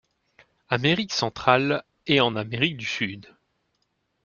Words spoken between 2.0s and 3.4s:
et en Amérique du Sud.